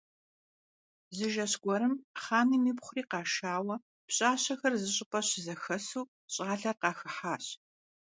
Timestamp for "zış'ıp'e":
4.81-5.19